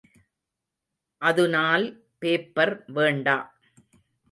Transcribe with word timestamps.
அதுனால் 1.21 1.85
பேப்பர் 2.19 2.83
வேண்டா. 2.87 3.37